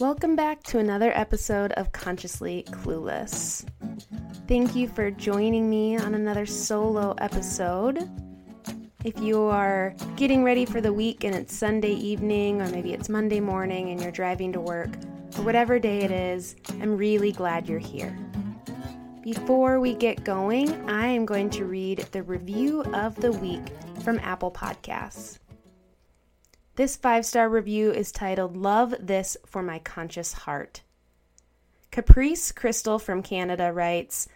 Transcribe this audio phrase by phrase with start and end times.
[0.00, 3.66] Welcome back to another episode of Consciously Clueless.
[4.46, 8.08] Thank you for joining me on another solo episode.
[9.02, 13.08] If you are getting ready for the week and it's Sunday evening, or maybe it's
[13.08, 14.90] Monday morning and you're driving to work,
[15.36, 18.16] or whatever day it is, I'm really glad you're here.
[19.22, 23.66] Before we get going, I am going to read the review of the week
[24.04, 25.40] from Apple Podcasts.
[26.78, 30.82] This five star review is titled Love This for My Conscious Heart.
[31.90, 34.28] Caprice Crystal from Canada writes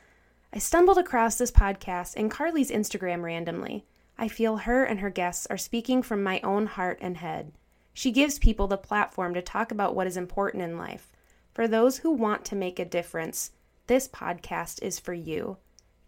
[0.53, 3.87] I stumbled across this podcast and Carly's Instagram randomly.
[4.19, 7.53] I feel her and her guests are speaking from my own heart and head.
[7.95, 11.13] She gives people the platform to talk about what is important in life.
[11.53, 13.53] For those who want to make a difference,
[13.87, 15.59] this podcast is for you.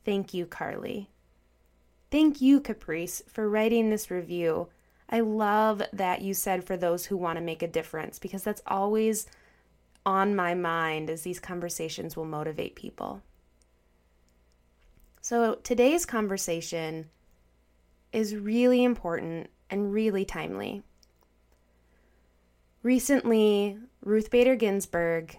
[0.04, 1.10] Thank you, Carly.
[2.10, 4.66] Thank you, Caprice, for writing this review.
[5.14, 8.62] I love that you said for those who want to make a difference because that's
[8.66, 9.28] always
[10.04, 13.22] on my mind as these conversations will motivate people.
[15.20, 17.10] So, today's conversation
[18.12, 20.82] is really important and really timely.
[22.82, 25.38] Recently, Ruth Bader Ginsburg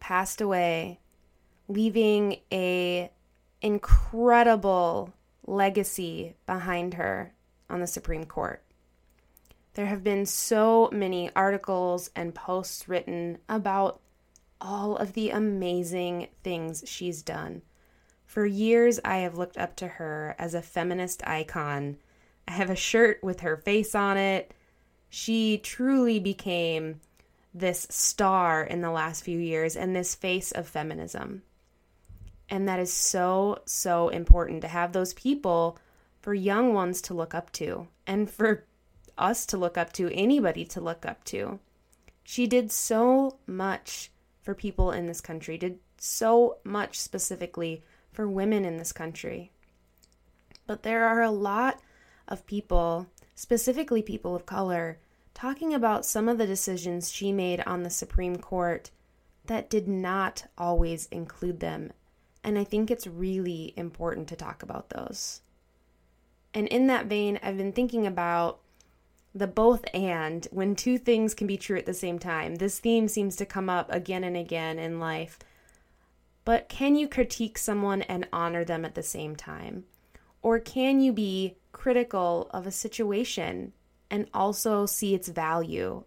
[0.00, 0.98] passed away,
[1.68, 3.10] leaving a
[3.60, 5.12] incredible
[5.46, 7.34] legacy behind her
[7.68, 8.63] on the Supreme Court.
[9.74, 14.00] There have been so many articles and posts written about
[14.60, 17.62] all of the amazing things she's done.
[18.24, 21.98] For years, I have looked up to her as a feminist icon.
[22.46, 24.54] I have a shirt with her face on it.
[25.08, 27.00] She truly became
[27.52, 31.42] this star in the last few years and this face of feminism.
[32.48, 35.78] And that is so, so important to have those people
[36.20, 38.64] for young ones to look up to and for
[39.16, 41.58] us to look up to, anybody to look up to.
[42.22, 44.10] She did so much
[44.42, 49.52] for people in this country, did so much specifically for women in this country.
[50.66, 51.80] But there are a lot
[52.28, 54.98] of people, specifically people of color,
[55.34, 58.90] talking about some of the decisions she made on the Supreme Court
[59.46, 61.92] that did not always include them.
[62.42, 65.40] And I think it's really important to talk about those.
[66.54, 68.60] And in that vein, I've been thinking about
[69.34, 72.56] the both and when two things can be true at the same time.
[72.56, 75.38] This theme seems to come up again and again in life.
[76.44, 79.84] But can you critique someone and honor them at the same time?
[80.40, 83.72] Or can you be critical of a situation
[84.10, 86.04] and also see its value?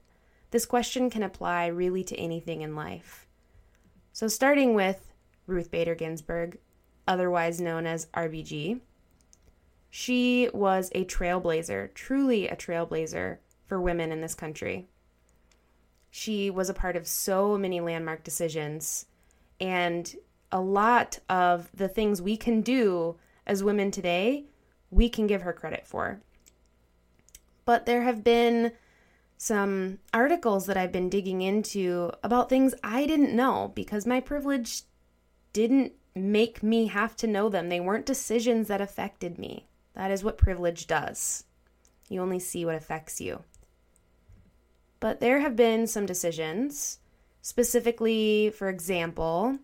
[0.51, 3.27] This question can apply really to anything in life.
[4.13, 5.11] So, starting with
[5.47, 6.59] Ruth Bader Ginsburg,
[7.07, 8.79] otherwise known as RBG,
[9.89, 14.87] she was a trailblazer, truly a trailblazer for women in this country.
[16.09, 19.05] She was a part of so many landmark decisions,
[19.59, 20.15] and
[20.51, 24.45] a lot of the things we can do as women today,
[24.91, 26.21] we can give her credit for.
[27.65, 28.71] But there have been
[29.37, 34.83] some articles that I've been digging into about things I didn't know because my privilege
[35.53, 37.69] didn't make me have to know them.
[37.69, 39.67] They weren't decisions that affected me.
[39.97, 41.43] That is what privilege does.
[42.07, 43.43] You only see what affects you.
[44.99, 46.99] But there have been some decisions,
[47.41, 49.57] specifically, for example,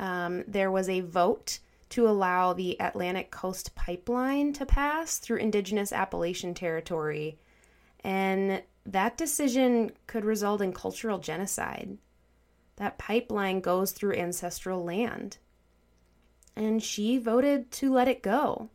[0.00, 1.60] um, there was a vote
[1.90, 7.38] to allow the Atlantic Coast Pipeline to pass through Indigenous Appalachian Territory.
[8.02, 11.96] And that decision could result in cultural genocide.
[12.74, 15.38] That pipeline goes through ancestral land.
[16.56, 18.68] And she voted to let it go.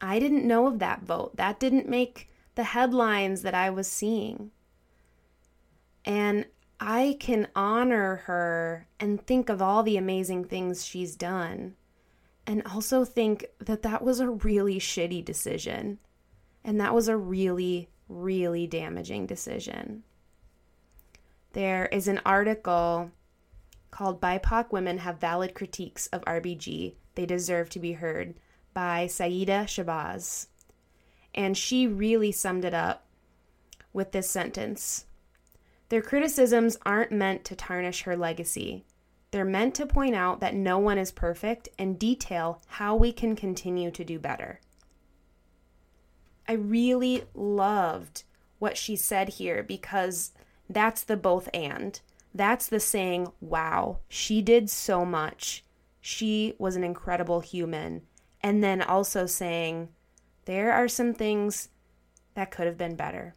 [0.00, 1.36] I didn't know of that vote.
[1.36, 4.50] That didn't make the headlines that I was seeing.
[6.04, 6.46] And
[6.78, 11.74] I can honor her and think of all the amazing things she's done.
[12.46, 15.98] And also think that that was a really shitty decision.
[16.62, 20.04] And that was a really, really damaging decision.
[21.52, 23.10] There is an article
[23.90, 26.94] called BIPOC Women Have Valid Critiques of RBG.
[27.14, 28.34] They Deserve to Be Heard
[28.76, 30.48] by Sa'iyda Shabazz.
[31.34, 33.06] And she really summed it up
[33.94, 35.06] with this sentence
[35.88, 38.84] Their criticisms aren't meant to tarnish her legacy.
[39.30, 43.34] They're meant to point out that no one is perfect and detail how we can
[43.34, 44.60] continue to do better.
[46.46, 48.24] I really loved
[48.58, 50.32] what she said here because
[50.68, 51.98] that's the both and.
[52.34, 55.64] That's the saying, wow, she did so much.
[56.02, 58.02] She was an incredible human
[58.42, 59.88] and then also saying
[60.44, 61.68] there are some things
[62.34, 63.34] that could have been better.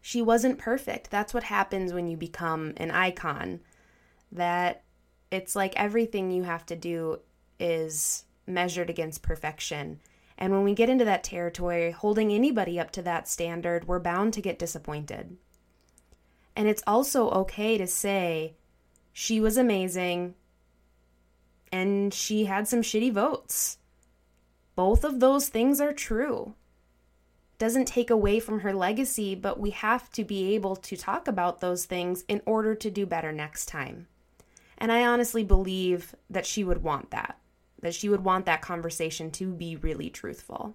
[0.00, 1.10] She wasn't perfect.
[1.10, 3.60] That's what happens when you become an icon.
[4.32, 4.82] That
[5.30, 7.20] it's like everything you have to do
[7.58, 10.00] is measured against perfection.
[10.38, 14.32] And when we get into that territory, holding anybody up to that standard, we're bound
[14.34, 15.36] to get disappointed.
[16.56, 18.54] And it's also okay to say,
[19.12, 20.34] she was amazing
[21.72, 23.78] and she had some shitty votes.
[24.80, 26.54] Both of those things are true.
[27.58, 31.60] Doesn't take away from her legacy, but we have to be able to talk about
[31.60, 34.06] those things in order to do better next time.
[34.78, 37.38] And I honestly believe that she would want that,
[37.82, 40.74] that she would want that conversation to be really truthful.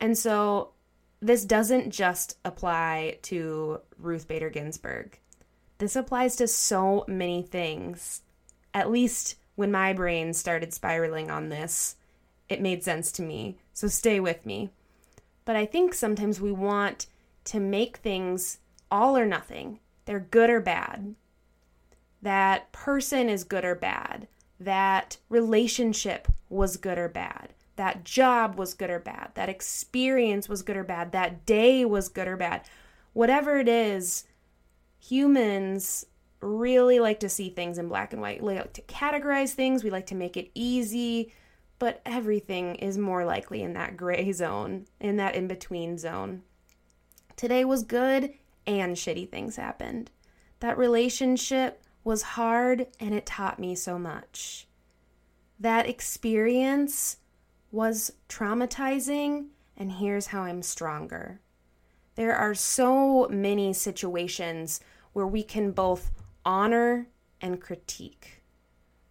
[0.00, 0.70] And so
[1.20, 5.18] this doesn't just apply to Ruth Bader Ginsburg.
[5.76, 8.22] This applies to so many things.
[8.72, 11.96] At least when my brain started spiraling on this,
[12.48, 13.58] it made sense to me.
[13.72, 14.70] So stay with me.
[15.44, 17.06] But I think sometimes we want
[17.44, 18.58] to make things
[18.90, 19.80] all or nothing.
[20.04, 21.14] They're good or bad.
[22.22, 24.28] That person is good or bad.
[24.58, 27.52] That relationship was good or bad.
[27.76, 29.32] That job was good or bad.
[29.34, 31.12] That experience was good or bad.
[31.12, 32.62] That day was good or bad.
[33.12, 34.24] Whatever it is,
[34.98, 36.06] humans
[36.40, 38.42] really like to see things in black and white.
[38.42, 41.32] We like to categorize things, we like to make it easy,
[41.84, 46.40] but everything is more likely in that gray zone, in that in between zone.
[47.36, 48.32] Today was good
[48.66, 50.10] and shitty things happened.
[50.60, 54.66] That relationship was hard and it taught me so much.
[55.60, 57.18] That experience
[57.70, 61.42] was traumatizing, and here's how I'm stronger.
[62.14, 64.80] There are so many situations
[65.12, 66.10] where we can both
[66.46, 67.08] honor
[67.42, 68.42] and critique,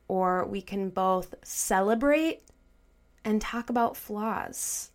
[0.08, 2.48] or we can both celebrate
[3.26, 4.92] and talk about flaws.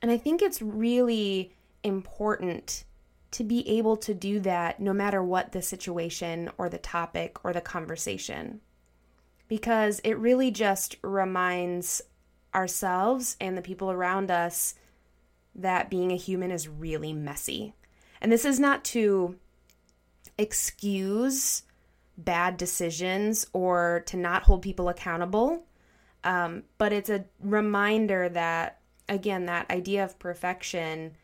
[0.00, 1.54] And I think it's really
[1.84, 2.84] important
[3.32, 7.52] to be able to do that no matter what the situation or the topic or
[7.52, 8.60] the conversation.
[9.48, 12.02] Because it really just reminds
[12.54, 14.74] ourselves and the people around us
[15.54, 17.74] that being a human is really messy.
[18.20, 19.36] And this is not to
[20.38, 21.62] excuse
[22.16, 25.64] bad decisions or to not hold people accountable,
[26.24, 31.16] um, but it's a reminder that, again, that idea of perfection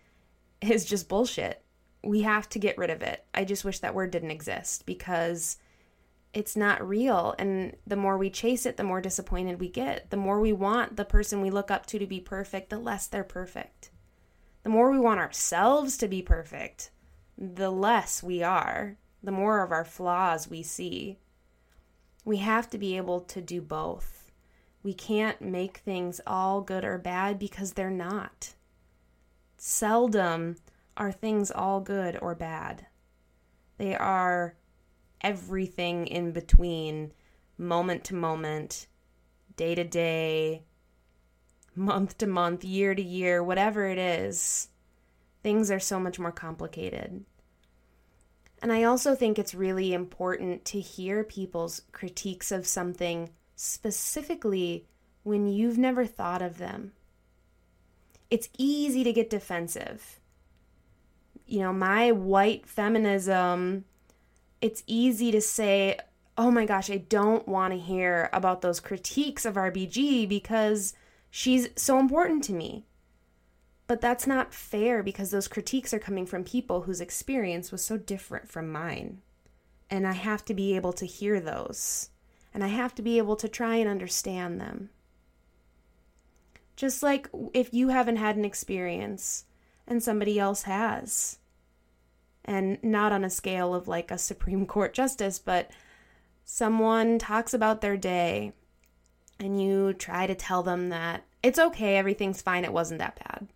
[0.61, 1.63] is just bullshit.
[2.03, 3.25] We have to get rid of it.
[3.35, 5.59] I just wish that word didn't exist because
[6.35, 7.35] it's not real.
[7.39, 10.11] And the more we chase it, the more disappointed we get.
[10.11, 13.07] The more we want the person we look up to to be perfect, the less
[13.07, 13.91] they're perfect.
[14.63, 16.91] The more we want ourselves to be perfect,
[17.37, 21.19] the less we are, the more of our flaws we see.
[22.25, 24.18] We have to be able to do both.
[24.83, 28.55] We can't make things all good or bad because they're not.
[29.57, 30.57] Seldom
[30.97, 32.87] are things all good or bad.
[33.77, 34.57] They are
[35.21, 37.13] everything in between,
[37.57, 38.87] moment to moment,
[39.57, 40.63] day to day,
[41.75, 44.69] month to month, year to year, whatever it is,
[45.43, 47.25] things are so much more complicated.
[48.61, 53.31] And I also think it's really important to hear people's critiques of something
[53.61, 54.87] specifically
[55.23, 56.93] when you've never thought of them.
[58.31, 60.21] It's easy to get defensive.
[61.47, 63.85] You know, my white feminism,
[64.61, 65.99] it's easy to say,
[66.37, 70.95] oh my gosh, I don't want to hear about those critiques of RBG because
[71.31, 72.85] She's so important to me.
[73.87, 77.97] But that's not fair because those critiques are coming from people whose experience was so
[77.97, 79.23] different from mine.
[79.91, 82.11] And I have to be able to hear those.
[82.55, 84.91] And I have to be able to try and understand them.
[86.77, 89.45] Just like if you haven't had an experience
[89.87, 91.39] and somebody else has.
[92.45, 95.71] And not on a scale of like a Supreme Court justice, but
[96.45, 98.53] someone talks about their day
[99.41, 103.49] and you try to tell them that it's okay, everything's fine, it wasn't that bad.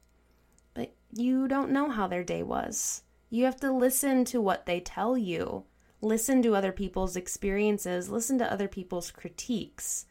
[0.74, 3.02] But you don't know how their day was.
[3.30, 5.64] You have to listen to what they tell you,
[6.02, 10.04] listen to other people's experiences, listen to other people's critiques,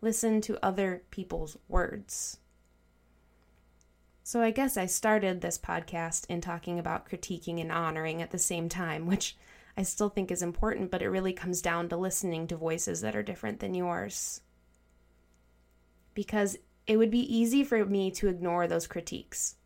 [0.00, 2.38] listen to other people's words.
[4.22, 8.38] So I guess I started this podcast in talking about critiquing and honoring at the
[8.38, 9.36] same time, which
[9.76, 13.14] I still think is important, but it really comes down to listening to voices that
[13.14, 14.40] are different than yours
[16.14, 16.56] because
[16.86, 19.56] it would be easy for me to ignore those critiques.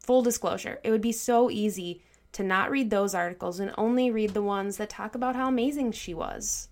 [0.00, 4.34] Full disclosure, it would be so easy to not read those articles and only read
[4.34, 6.68] the ones that talk about how amazing she was.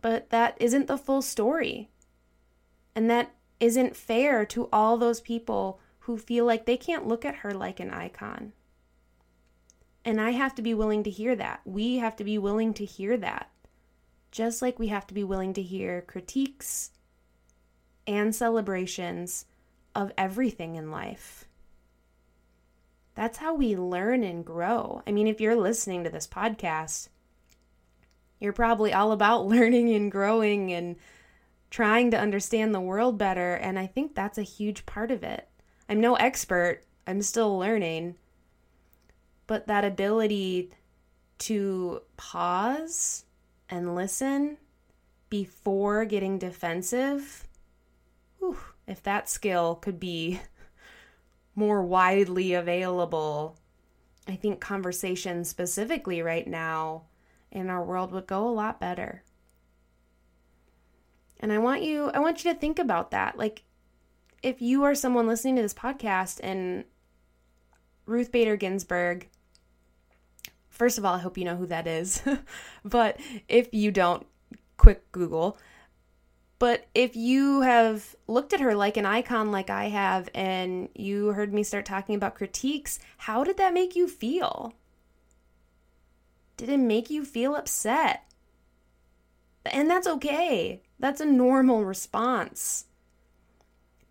[0.00, 1.90] But that isn't the full story.
[2.94, 7.36] And that isn't fair to all those people who feel like they can't look at
[7.36, 8.52] her like an icon.
[10.04, 11.60] And I have to be willing to hear that.
[11.64, 13.50] We have to be willing to hear that.
[14.30, 16.90] Just like we have to be willing to hear critiques
[18.06, 19.44] and celebrations
[19.94, 21.46] of everything in life.
[23.20, 25.02] That's how we learn and grow.
[25.06, 27.08] I mean, if you're listening to this podcast,
[28.38, 30.96] you're probably all about learning and growing and
[31.68, 33.52] trying to understand the world better.
[33.56, 35.46] And I think that's a huge part of it.
[35.86, 38.14] I'm no expert, I'm still learning.
[39.46, 40.72] But that ability
[41.40, 43.26] to pause
[43.68, 44.56] and listen
[45.28, 47.46] before getting defensive,
[48.38, 50.40] whew, if that skill could be
[51.54, 53.58] more widely available,
[54.26, 57.04] I think conversation specifically right now
[57.50, 59.24] in our world would go a lot better.
[61.40, 63.38] And I want you I want you to think about that.
[63.38, 63.64] Like
[64.42, 66.84] if you are someone listening to this podcast and
[68.06, 69.28] Ruth Bader Ginsburg
[70.80, 72.22] First of all, I hope you know who that is.
[72.86, 74.26] but if you don't,
[74.78, 75.58] quick Google.
[76.60, 81.32] But if you have looked at her like an icon, like I have, and you
[81.32, 84.74] heard me start talking about critiques, how did that make you feel?
[86.56, 88.30] Did it make you feel upset?
[89.66, 90.82] And that's okay.
[91.00, 92.84] That's a normal response.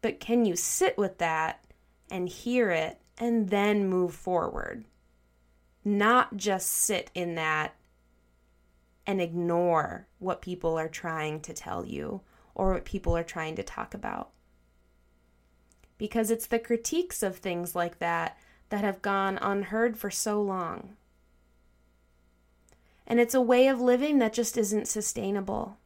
[0.01, 1.63] But can you sit with that
[2.12, 4.84] and hear it and then move forward?
[5.84, 7.74] not just sit in that
[9.06, 12.22] and ignore what people are trying to tell you
[12.59, 14.31] or what people are trying to talk about.
[15.97, 18.37] Because it's the critiques of things like that
[18.67, 20.97] that have gone unheard for so long.
[23.07, 25.77] And it's a way of living that just isn't sustainable.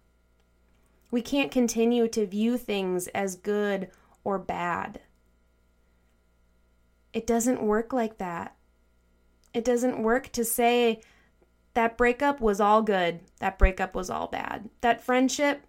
[1.12, 3.90] We can't continue to view things as good
[4.24, 5.00] or bad.
[7.14, 8.56] It doesn't work like that.
[9.54, 11.02] It doesn't work to say
[11.76, 14.70] that breakup was all good, that breakup was all bad.
[14.82, 15.62] That friendship,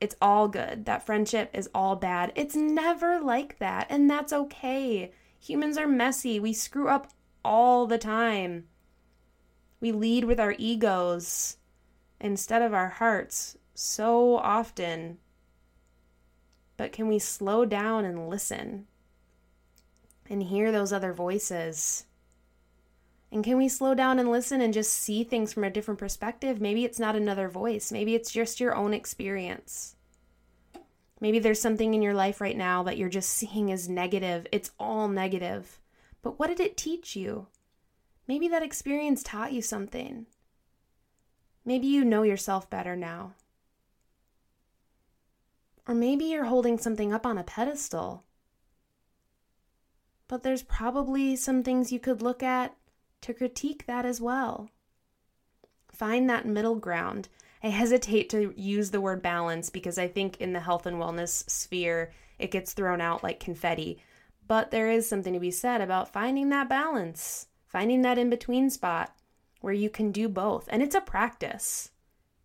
[0.00, 0.86] it's all good.
[0.86, 2.32] That friendship is all bad.
[2.34, 5.12] It's never like that, and that's okay.
[5.38, 6.40] Humans are messy.
[6.40, 7.12] We screw up
[7.44, 8.64] all the time.
[9.80, 11.58] We lead with our egos
[12.20, 15.18] instead of our hearts so often.
[16.76, 18.86] But can we slow down and listen
[20.28, 22.06] and hear those other voices?
[23.32, 26.60] And can we slow down and listen and just see things from a different perspective?
[26.60, 29.94] Maybe it's not another voice, maybe it's just your own experience.
[31.20, 34.46] Maybe there's something in your life right now that you're just seeing as negative.
[34.50, 35.78] It's all negative.
[36.22, 37.46] But what did it teach you?
[38.26, 40.26] Maybe that experience taught you something.
[41.64, 43.34] Maybe you know yourself better now.
[45.86, 48.24] Or maybe you're holding something up on a pedestal.
[50.26, 52.74] But there's probably some things you could look at
[53.22, 54.70] to critique that as well.
[55.92, 57.28] Find that middle ground.
[57.62, 61.48] I hesitate to use the word balance because I think in the health and wellness
[61.50, 64.02] sphere, it gets thrown out like confetti.
[64.46, 68.70] But there is something to be said about finding that balance, finding that in between
[68.70, 69.14] spot
[69.60, 70.66] where you can do both.
[70.70, 71.90] And it's a practice.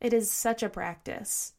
[0.02, 1.54] It is such a practice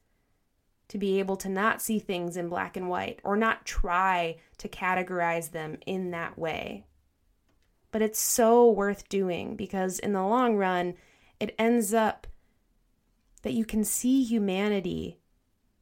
[0.88, 4.68] to be able to not see things in black and white or not try to
[4.68, 6.84] categorize them in that way
[7.96, 10.92] but it's so worth doing because in the long run,
[11.40, 12.26] it ends up
[13.40, 15.18] that you can see humanity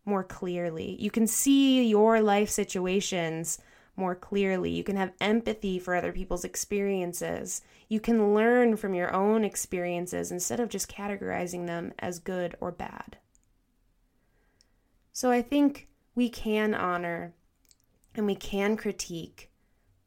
[0.05, 0.97] more clearly.
[1.01, 3.59] You can see your life situations
[3.97, 4.71] more clearly.
[4.71, 7.63] You can have empathy for other people's experiences.
[7.89, 12.71] You can learn from your own experiences instead of just categorizing them as good or
[12.71, 13.19] bad.
[15.13, 17.35] So I think we can honor
[18.15, 19.51] and we can critique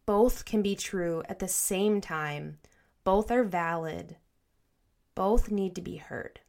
[0.07, 2.57] both can be true at the same time.
[3.03, 4.15] Both are valid.
[5.13, 6.39] Both need to be heard.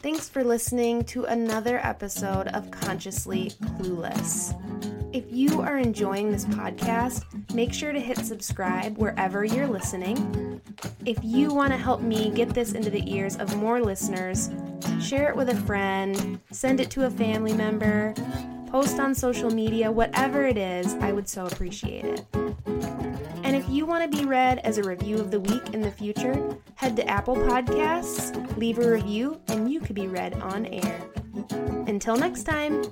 [0.00, 4.52] Thanks for listening to another episode of Consciously Clueless.
[5.14, 10.60] If you are enjoying this podcast, make sure to hit subscribe wherever you're listening.
[11.06, 14.50] If you want to help me get this into the ears of more listeners,
[15.00, 18.12] share it with a friend, send it to a family member,
[18.74, 22.26] post on social media, whatever it is, I would so appreciate it.
[22.34, 25.92] And if you want to be read as a review of the week in the
[25.92, 31.00] future, head to Apple Podcasts, leave a review, and you could be read on air.
[31.86, 32.82] Until next time.